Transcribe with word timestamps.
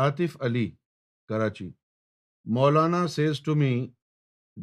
Atif 0.00 0.36
Ali 0.46 0.68
Karachi 1.28 1.68
Maulana 2.56 3.06
Cs 3.14 3.40
to 3.44 3.54
me 3.62 3.70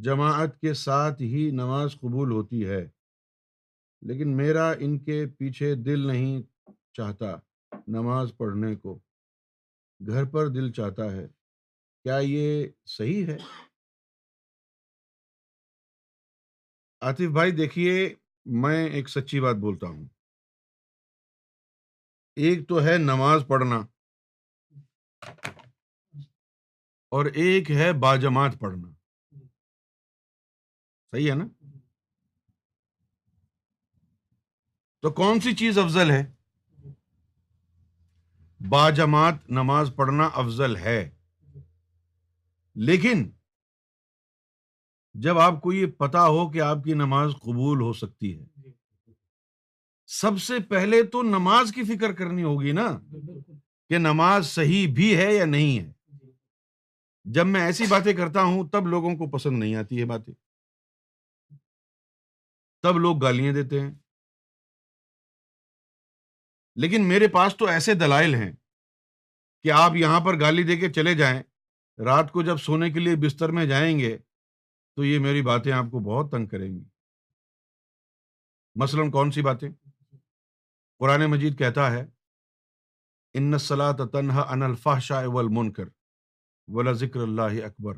جماعت 0.06 0.56
کے 0.62 0.74
ساتھ 0.83 1.21
ہی 1.33 1.42
نماز 1.56 1.92
قبول 2.02 2.31
ہوتی 2.31 2.65
ہے 2.70 2.79
لیکن 4.12 4.36
میرا 4.37 4.68
ان 4.86 4.97
کے 5.05 5.18
پیچھے 5.40 5.73
دل 5.86 6.08
نہیں 6.08 6.42
چاہتا 6.97 7.36
نماز 7.97 8.31
پڑھنے 8.37 8.73
کو 8.83 8.97
گھر 10.13 10.26
پر 10.33 10.47
دل 10.55 10.72
چاہتا 10.79 11.12
ہے 11.12 11.28
کیا 11.28 12.17
یہ 12.24 12.65
صحیح 12.97 13.26
ہے 13.28 13.38
عاطف 17.08 17.30
بھائی 17.35 17.52
دیکھیے 17.62 17.94
میں 18.63 18.84
ایک 18.90 19.09
سچی 19.17 19.40
بات 19.48 19.62
بولتا 19.68 19.88
ہوں 19.88 20.04
ایک 22.46 22.68
تو 22.70 22.84
ہے 22.88 22.98
نماز 23.05 23.46
پڑھنا 23.48 23.82
اور 27.16 27.26
ایک 27.42 27.70
ہے 27.72 27.92
باجماعت 28.00 28.58
پڑھنا 28.60 28.88
صحیح 31.12 31.30
ہے 31.32 31.36
نا 31.36 31.46
تو 35.02 35.10
کون 35.22 35.40
سی 35.42 35.54
چیز 35.56 35.78
افضل 35.80 36.10
ہے 36.12 36.22
باجماعت 38.70 39.50
نماز 39.60 39.92
پڑھنا 39.96 40.30
افضل 40.44 40.76
ہے 40.76 41.00
لیکن 42.90 43.24
جب 45.24 45.40
آپ 45.40 45.62
کو 45.62 45.74
یہ 45.74 45.86
پتا 45.98 46.26
ہو 46.26 46.50
کہ 46.52 46.62
آپ 46.62 46.84
کی 46.86 46.94
نماز 46.94 47.32
قبول 47.42 47.82
ہو 47.82 47.92
سکتی 48.04 48.38
ہے 48.38 48.74
سب 50.22 50.40
سے 50.42 50.60
پہلے 50.70 51.02
تو 51.12 51.22
نماز 51.24 51.71
کی 51.76 51.84
فکر 51.94 52.14
کرنی 52.20 52.44
ہوگی 52.44 52.71
نا 52.71 52.88
کہ 53.90 53.98
نماز 53.98 54.48
صحیح 54.48 54.88
بھی 54.96 55.16
ہے 55.18 55.34
یا 55.34 55.46
نہیں 55.46 55.77
ہے 55.80 55.92
جب 57.36 57.46
میں 57.46 57.62
ایسی 57.62 57.86
باتیں 57.90 58.12
کرتا 58.18 58.42
ہوں 58.44 58.68
تب 58.72 58.86
لوگوں 58.88 59.16
کو 59.18 59.28
پسند 59.30 59.58
نہیں 59.60 59.76
آتی 59.76 59.96
یہ 59.96 60.06
باتیں 60.16 60.34
تب 62.84 62.98
لوگ 63.06 63.22
گالیاں 63.22 63.54
دیتے 63.54 63.80
ہیں 63.80 63.90
لیکن 66.81 67.08
میرے 67.08 67.28
پاس 67.33 67.55
تو 67.59 67.66
ایسے 67.73 67.94
دلائل 68.03 68.36
ہیں 68.36 68.52
کہ 69.64 69.72
آپ 69.78 69.95
یہاں 69.95 70.20
پر 70.25 70.39
گالی 70.39 70.64
دے 70.64 70.78
کے 70.80 70.92
چلے 71.00 71.14
جائیں 71.23 71.42
رات 72.05 72.31
کو 72.31 72.42
جب 72.52 72.58
سونے 72.67 72.89
کے 72.92 73.00
لیے 73.00 73.16
بستر 73.25 73.52
میں 73.59 73.66
جائیں 73.73 73.98
گے 74.00 74.17
تو 74.95 75.05
یہ 75.05 75.20
میری 75.28 75.42
باتیں 75.52 75.72
آپ 75.80 75.86
کو 75.92 76.00
بہت 76.09 76.31
تنگ 76.31 76.48
کریں 76.53 76.67
گی 76.67 76.83
مثلاً 78.83 79.11
کون 79.11 79.31
سی 79.31 79.42
باتیں 79.50 79.70
قرآن 81.00 81.25
مجید 81.31 81.58
کہتا 81.59 81.92
ہے 81.92 82.05
ان 83.39 83.58
سلاۃ 83.67 84.08
تنہا 84.14 84.45
ان 84.53 84.64
الفاح 84.64 85.00
شاہ 85.11 85.28
من 85.55 85.72
کر 85.73 85.96
ولا 86.75 86.91
ذکر 87.01 87.19
اللہ 87.21 87.61
اکبر 87.65 87.97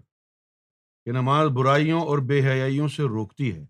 کہ 1.06 1.12
نماز 1.12 1.48
برائیوں 1.56 2.02
اور 2.08 2.20
بے 2.30 2.39
حیائیوں 2.48 2.88
سے 2.95 3.03
روکتی 3.14 3.52
ہے 3.56 3.66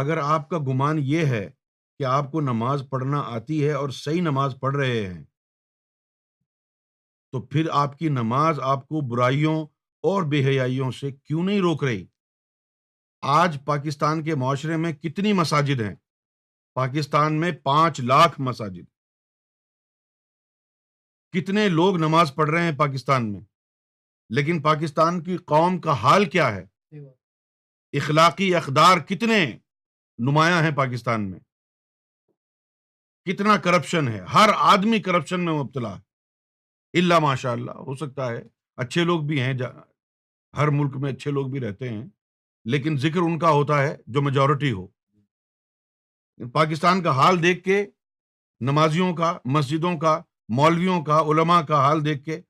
اگر 0.00 0.18
آپ 0.22 0.48
کا 0.50 0.58
گمان 0.68 0.98
یہ 1.04 1.26
ہے 1.34 1.48
کہ 1.98 2.04
آپ 2.04 2.30
کو 2.32 2.40
نماز 2.40 2.82
پڑھنا 2.90 3.20
آتی 3.34 3.64
ہے 3.66 3.72
اور 3.80 3.88
صحیح 3.98 4.22
نماز 4.22 4.54
پڑھ 4.60 4.76
رہے 4.76 5.06
ہیں 5.06 5.22
تو 7.32 7.40
پھر 7.46 7.68
آپ 7.82 7.96
کی 7.98 8.08
نماز 8.18 8.60
آپ 8.72 8.86
کو 8.88 9.00
برائیوں 9.10 9.54
اور 10.10 10.22
بے 10.30 10.44
حیائیوں 10.46 10.90
سے 11.00 11.10
کیوں 11.12 11.44
نہیں 11.44 11.60
روک 11.60 11.84
رہی 11.84 12.04
آج 13.36 13.56
پاکستان 13.66 14.22
کے 14.24 14.34
معاشرے 14.44 14.76
میں 14.76 14.92
کتنی 14.92 15.32
مساجد 15.40 15.80
ہیں 15.80 15.94
پاکستان 16.74 17.40
میں 17.40 17.50
پانچ 17.62 18.00
لاکھ 18.00 18.40
مساجد 18.48 18.84
کتنے 21.36 21.68
لوگ 21.68 21.96
نماز 21.98 22.34
پڑھ 22.34 22.50
رہے 22.50 22.62
ہیں 22.64 22.76
پاکستان 22.78 23.32
میں 23.32 23.40
لیکن 24.36 24.60
پاکستان 24.62 25.22
کی 25.22 25.36
قوم 25.52 25.78
کا 25.86 25.92
حال 26.02 26.24
کیا 26.34 26.44
ہے 26.54 26.62
اخلاقی 27.98 28.54
اقدار 28.56 28.98
کتنے 29.08 29.38
نمایاں 30.26 30.62
ہیں 30.62 30.70
پاکستان 30.76 31.30
میں 31.30 31.38
کتنا 33.30 33.56
کرپشن 33.64 34.06
ہے 34.08 34.20
ہر 34.34 34.50
آدمی 34.74 34.98
کرپشن 35.08 35.44
میں 35.44 35.52
مبتلا 35.52 35.90
ہے 35.96 36.98
اللہ 36.98 37.18
ماشاء 37.22 37.50
اللہ 37.52 37.76
ہو 37.86 37.94
سکتا 38.04 38.30
ہے 38.30 38.40
اچھے 38.84 39.04
لوگ 39.10 39.24
بھی 39.26 39.40
ہیں 39.40 39.52
ہر 40.56 40.68
ملک 40.78 40.96
میں 41.02 41.12
اچھے 41.12 41.30
لوگ 41.38 41.50
بھی 41.50 41.60
رہتے 41.60 41.88
ہیں 41.88 42.02
لیکن 42.72 42.96
ذکر 43.04 43.20
ان 43.24 43.38
کا 43.44 43.48
ہوتا 43.58 43.82
ہے 43.82 43.94
جو 44.14 44.22
میجورٹی 44.22 44.70
ہو 44.78 44.86
پاکستان 46.52 47.02
کا 47.02 47.10
حال 47.20 47.42
دیکھ 47.42 47.62
کے 47.64 47.84
نمازیوں 48.70 49.12
کا 49.22 49.36
مسجدوں 49.58 49.96
کا 50.06 50.20
مولویوں 50.60 51.00
کا 51.04 51.18
علماء 51.32 51.60
کا 51.68 51.80
حال 51.86 52.04
دیکھ 52.04 52.24
کے 52.24 52.40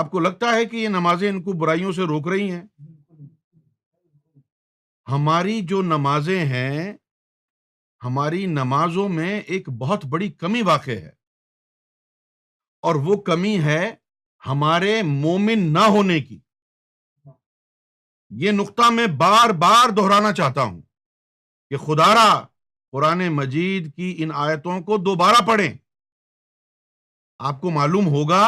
آپ 0.00 0.10
کو 0.10 0.20
لگتا 0.20 0.52
ہے 0.56 0.64
کہ 0.64 0.76
یہ 0.76 0.88
نمازیں 0.88 1.28
ان 1.28 1.42
کو 1.44 1.52
برائیوں 1.60 1.90
سے 1.92 2.02
روک 2.08 2.28
رہی 2.32 2.50
ہیں 2.50 2.62
ہماری 5.12 5.60
جو 5.70 5.80
نمازیں 5.82 6.44
ہیں 6.52 6.92
ہماری 8.04 8.44
نمازوں 8.52 9.08
میں 9.16 9.40
ایک 9.40 9.68
بہت 9.80 10.04
بڑی 10.14 10.28
کمی 10.44 10.62
واقع 10.66 10.90
ہے 10.90 11.10
اور 12.88 12.94
وہ 13.08 13.16
کمی 13.26 13.56
ہے 13.64 13.84
ہمارے 14.46 15.00
مومن 15.06 15.72
نہ 15.72 15.78
ہونے 15.96 16.20
کی 16.28 16.38
یہ 18.44 18.50
نقطہ 18.52 18.88
میں 18.92 19.06
بار 19.18 19.50
بار 19.64 19.88
دہرانا 19.96 20.32
چاہتا 20.40 20.62
ہوں 20.62 20.80
کہ 21.70 21.76
خدا 21.84 22.12
را 22.14 22.28
قرآن 22.92 23.26
مجید 23.36 23.94
کی 23.96 24.14
ان 24.22 24.30
آیتوں 24.46 24.80
کو 24.88 24.96
دوبارہ 25.10 25.42
پڑھیں 25.46 25.72
آپ 27.50 27.60
کو 27.60 27.70
معلوم 27.70 28.06
ہوگا 28.16 28.44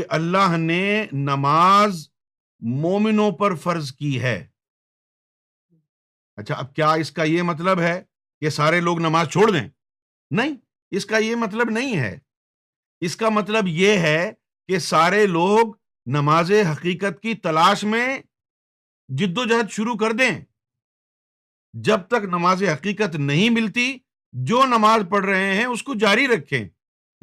کہ 0.00 0.04
اللہ 0.16 0.56
نے 0.56 0.82
نماز 1.12 1.96
مومنوں 2.82 3.30
پر 3.38 3.54
فرض 3.64 3.90
کی 3.92 4.20
ہے 4.22 4.36
اچھا 6.40 6.54
اب 6.58 6.72
کیا 6.74 6.92
اس 7.02 7.10
کا 7.18 7.22
یہ 7.32 7.42
مطلب 7.48 7.80
ہے 7.80 7.92
کہ 8.40 8.50
سارے 8.50 8.78
لوگ 8.86 8.98
نماز 9.08 9.28
چھوڑ 9.32 9.50
دیں 9.50 9.66
نہیں 10.38 10.54
اس 10.96 11.06
کا 11.12 11.18
یہ 11.26 11.34
مطلب 11.42 11.70
نہیں 11.80 11.98
ہے 12.00 12.16
اس 13.08 13.16
کا 13.16 13.28
مطلب 13.40 13.66
یہ 13.82 13.98
ہے 14.08 14.30
کہ 14.68 14.78
سارے 14.88 15.26
لوگ 15.36 15.74
نماز 16.18 16.50
حقیقت 16.72 17.20
کی 17.22 17.34
تلاش 17.48 17.84
میں 17.94 18.06
جد 19.22 19.38
و 19.38 19.44
جہد 19.52 19.70
شروع 19.78 19.96
کر 20.04 20.12
دیں 20.18 20.30
جب 21.88 22.06
تک 22.10 22.24
نماز 22.38 22.62
حقیقت 22.72 23.16
نہیں 23.30 23.50
ملتی 23.60 23.90
جو 24.50 24.64
نماز 24.76 25.02
پڑھ 25.10 25.24
رہے 25.26 25.54
ہیں 25.56 25.64
اس 25.64 25.82
کو 25.82 25.94
جاری 26.06 26.28
رکھیں 26.36 26.62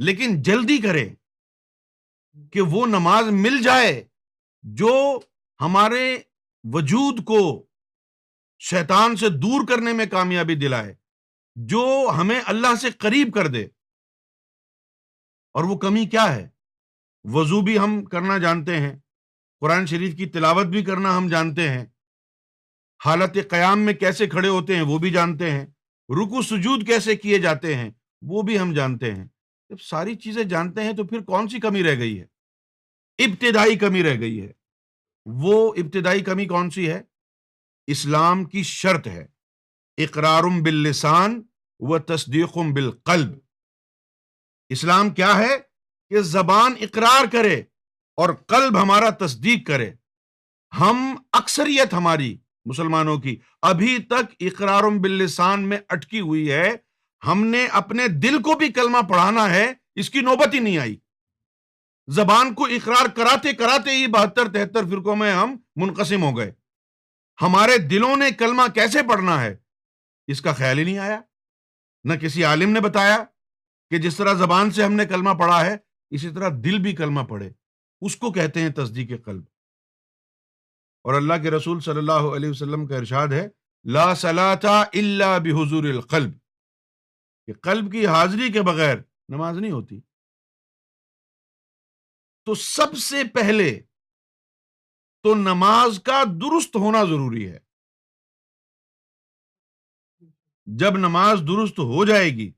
لیکن 0.10 0.42
جلدی 0.50 0.78
کریں 0.92 1.08
کہ 2.52 2.62
وہ 2.72 2.86
نماز 2.88 3.28
مل 3.44 3.62
جائے 3.64 4.04
جو 4.78 4.94
ہمارے 5.62 6.04
وجود 6.74 7.24
کو 7.26 7.40
شیطان 8.70 9.16
سے 9.16 9.30
دور 9.44 9.68
کرنے 9.68 9.94
میں 9.94 10.06
کامیابی 10.12 10.56
دلائے 10.64 10.94
جو 11.72 11.86
ہمیں 12.18 12.40
اللہ 12.54 12.76
سے 12.82 12.90
قریب 13.00 13.34
کر 13.34 13.48
دے 13.56 13.64
اور 15.58 15.64
وہ 15.70 15.78
کمی 15.86 16.06
کیا 16.12 16.26
ہے 16.36 16.48
وضو 17.34 17.62
بھی 17.68 17.78
ہم 17.80 18.04
کرنا 18.12 18.38
جانتے 18.44 18.78
ہیں 18.80 18.94
قرآن 19.62 19.86
شریف 19.92 20.16
کی 20.18 20.26
تلاوت 20.36 20.66
بھی 20.76 20.84
کرنا 20.86 21.18
ہم 21.18 21.28
جانتے 21.30 21.70
ہیں 21.70 21.86
حالت 23.06 23.38
قیام 23.50 23.80
میں 23.86 23.94
کیسے 23.94 24.28
کھڑے 24.30 24.48
ہوتے 24.48 24.76
ہیں 24.76 24.82
وہ 24.92 24.98
بھی 25.00 25.10
جانتے 25.12 25.50
ہیں 25.52 25.66
رکو 26.22 26.42
سجود 26.50 26.86
کیسے 26.88 27.16
کیے 27.16 27.38
جاتے 27.42 27.76
ہیں 27.76 27.90
وہ 28.28 28.42
بھی 28.42 28.60
ہم 28.60 28.74
جانتے 28.74 29.14
ہیں 29.14 29.24
جب 29.70 29.80
ساری 29.82 30.16
چیزیں 30.24 30.44
جانتے 30.52 30.84
ہیں 30.84 30.92
تو 30.98 31.04
پھر 31.08 31.22
کون 31.30 31.48
سی 31.50 31.60
کمی 31.60 31.84
رہ 31.84 31.98
گئی 32.00 32.20
ہے 32.20 32.26
ابتدائی 33.26 33.76
کمی 33.78 34.04
رہ 34.04 34.20
گئی 34.20 34.42
ہے 34.42 34.52
وہ 35.44 35.58
ابتدائی 35.84 36.22
کمی 36.24 36.46
کون 36.48 36.70
سی 36.76 36.90
ہے 36.92 37.02
اسلام 37.96 38.44
کی 38.54 38.64
شرط 38.70 39.08
ہے 39.08 39.26
اقرار 40.04 40.44
و 41.90 41.98
تصدیق 42.08 42.58
بالقلب 42.58 43.04
قلب 43.06 43.38
اسلام 44.78 45.10
کیا 45.20 45.36
ہے 45.38 45.58
کہ 46.10 46.22
زبان 46.30 46.74
اقرار 46.88 47.26
کرے 47.32 47.56
اور 48.24 48.34
قلب 48.54 48.82
ہمارا 48.82 49.10
تصدیق 49.26 49.68
کرے 49.68 49.90
ہم 50.80 51.04
اکثریت 51.42 51.94
ہماری 51.94 52.36
مسلمانوں 52.70 53.18
کی 53.22 53.36
ابھی 53.72 53.98
تک 54.12 54.34
اقرار 54.46 54.84
باللسان 54.84 55.02
بل 55.02 55.24
لسان 55.24 55.68
میں 55.70 55.78
اٹکی 55.94 56.20
ہوئی 56.20 56.52
ہے 56.52 56.72
ہم 57.26 57.44
نے 57.48 57.66
اپنے 57.80 58.08
دل 58.24 58.42
کو 58.44 58.56
بھی 58.58 58.68
کلمہ 58.74 58.98
پڑھانا 59.10 59.50
ہے 59.54 59.66
اس 60.02 60.10
کی 60.10 60.22
نوبت 60.22 60.54
ہی 60.54 60.60
نہیں 60.60 60.78
آئی 60.78 60.96
زبان 62.18 62.54
کو 62.56 62.66
اقرار 62.76 63.08
کراتے 63.16 63.52
کراتے 63.62 63.92
ہی 63.98 64.06
بہتر 64.12 64.52
تہتر 64.54 64.86
فرقوں 64.90 65.16
میں 65.22 65.32
ہم 65.36 65.56
منقسم 65.82 66.24
ہو 66.24 66.36
گئے 66.38 66.52
ہمارے 67.42 67.78
دلوں 67.90 68.16
نے 68.18 68.30
کلمہ 68.40 68.68
کیسے 68.76 69.00
پڑھنا 69.10 69.42
ہے 69.44 69.56
اس 70.32 70.42
کا 70.42 70.54
خیال 70.62 70.78
ہی 70.80 70.84
نہیں 70.84 70.98
آیا 71.00 71.20
نہ 72.10 72.14
کسی 72.22 72.44
عالم 72.44 72.70
نے 72.74 72.80
بتایا 72.82 73.18
کہ 73.92 73.98
جس 74.06 74.16
طرح 74.16 74.34
زبان 74.44 74.72
سے 74.72 74.84
ہم 74.84 74.94
نے 74.94 75.06
کلمہ 75.10 75.34
پڑھا 75.40 75.60
ہے 75.66 75.76
اسی 76.16 76.30
طرح 76.34 76.50
دل 76.64 76.78
بھی 76.82 76.96
کلمہ 76.96 77.22
پڑھے 77.30 77.50
اس 78.08 78.16
کو 78.16 78.32
کہتے 78.34 78.62
ہیں 78.62 78.70
تصدیق 78.82 79.12
قلب 79.26 79.44
اور 81.08 81.14
اللہ 81.16 81.34
کے 81.44 81.52
رسول 81.52 81.80
صلی 81.82 81.98
اللہ 81.98 82.34
علیہ 82.36 82.50
وسلم 82.50 82.86
کا 82.88 82.98
ارشاد 82.98 83.34
ہے 83.38 83.48
لا 83.98 84.12
الا 84.30 85.38
بحضور 85.44 85.84
القلب 85.94 86.32
کہ 87.48 87.54
قلب 87.64 87.92
کی 87.92 88.06
حاضری 88.12 88.52
کے 88.54 88.62
بغیر 88.68 88.98
نماز 89.34 89.58
نہیں 89.58 89.72
ہوتی 89.72 90.00
تو 92.46 92.56
سب 92.64 92.96
سے 93.04 93.22
پہلے 93.36 93.70
تو 95.24 95.36
نماز 95.44 96.00
کا 96.06 96.22
درست 96.42 96.76
ہونا 96.84 97.04
ضروری 97.12 97.48
ہے 97.52 97.60
جب 100.82 100.98
نماز 101.06 101.42
درست 101.48 101.80
ہو 101.92 102.06
جائے 102.06 102.30
گی 102.38 102.50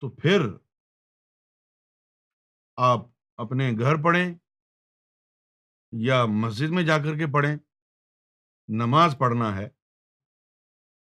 تو 0.00 0.10
پھر 0.16 0.46
آپ 2.90 3.06
اپنے 3.44 3.70
گھر 3.78 4.02
پڑھیں 4.02 4.34
یا 6.06 6.24
مسجد 6.44 6.70
میں 6.78 6.82
جا 6.86 6.98
کر 7.04 7.16
کے 7.18 7.26
پڑھیں 7.32 7.54
نماز 8.82 9.14
پڑھنا 9.18 9.54
ہے 9.56 9.68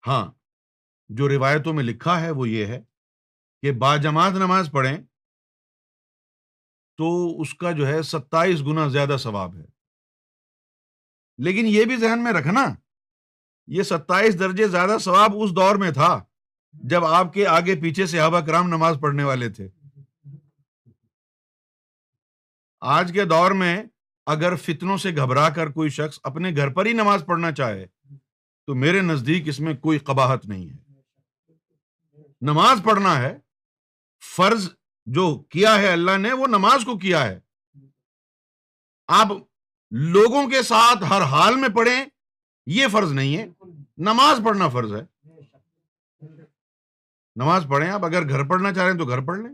ہاں 0.07 0.25
جو 1.17 1.27
روایتوں 1.29 1.73
میں 1.73 1.83
لکھا 1.83 2.19
ہے 2.21 2.29
وہ 2.39 2.47
یہ 2.49 2.65
ہے 2.65 2.81
کہ 3.61 3.71
با 3.83 3.95
جماعت 4.03 4.33
نماز 4.43 4.69
پڑھیں 4.71 4.97
تو 6.97 7.07
اس 7.41 7.53
کا 7.61 7.71
جو 7.79 7.87
ہے 7.87 8.01
ستائیس 8.09 8.61
گنا 8.65 8.87
زیادہ 8.89 9.15
ثواب 9.19 9.55
ہے 9.55 9.65
لیکن 11.45 11.65
یہ 11.67 11.85
بھی 11.85 11.95
ذہن 12.03 12.23
میں 12.23 12.31
رکھنا 12.33 12.63
یہ 13.77 13.83
ستائیس 13.83 14.39
درجے 14.39 14.67
زیادہ 14.75 14.97
ثواب 15.01 15.33
اس 15.43 15.51
دور 15.55 15.75
میں 15.83 15.91
تھا 15.91 16.17
جب 16.91 17.05
آپ 17.05 17.33
کے 17.33 17.47
آگے 17.47 17.75
پیچھے 17.81 18.05
سے 18.13 18.19
ہابہ 18.19 18.39
کرام 18.47 18.67
نماز 18.69 18.97
پڑھنے 19.01 19.23
والے 19.23 19.49
تھے 19.57 19.67
آج 22.95 23.11
کے 23.13 23.25
دور 23.25 23.51
میں 23.63 23.75
اگر 24.33 24.55
فتنوں 24.65 24.97
سے 25.03 25.11
گھبرا 25.21 25.49
کر 25.55 25.69
کوئی 25.71 25.89
شخص 25.99 26.19
اپنے 26.31 26.51
گھر 26.55 26.69
پر 26.73 26.85
ہی 26.85 26.93
نماز 26.93 27.23
پڑھنا 27.27 27.51
چاہے 27.59 27.85
تو 28.67 28.75
میرے 28.81 29.01
نزدیک 29.11 29.47
اس 29.49 29.59
میں 29.65 29.73
کوئی 29.81 29.99
قباہت 30.05 30.45
نہیں 30.47 30.67
ہے 30.69 32.33
نماز 32.49 32.81
پڑھنا 32.85 33.17
ہے 33.21 33.35
فرض 34.35 34.67
جو 35.17 35.25
کیا 35.51 35.75
ہے 35.81 35.91
اللہ 35.93 36.17
نے 36.17 36.31
وہ 36.33 36.47
نماز 36.47 36.83
کو 36.85 36.97
کیا 36.99 37.23
ہے 37.27 37.37
آپ 39.17 39.31
لوگوں 40.13 40.47
کے 40.49 40.61
ساتھ 40.69 41.03
ہر 41.09 41.21
حال 41.33 41.55
میں 41.59 41.69
پڑھیں 41.75 42.05
یہ 42.75 42.87
فرض 42.91 43.11
نہیں 43.13 43.37
ہے 43.37 43.45
نماز 44.09 44.41
پڑھنا 44.45 44.67
فرض 44.77 44.93
ہے 44.93 45.01
نماز 47.41 47.65
پڑھیں 47.69 47.89
آپ 47.89 48.05
اگر 48.05 48.27
گھر 48.29 48.43
پڑھنا 48.49 48.73
چاہ 48.73 48.83
رہے 48.83 48.91
ہیں 48.91 48.97
تو 48.99 49.05
گھر 49.07 49.21
پڑھ 49.25 49.39
لیں 49.39 49.53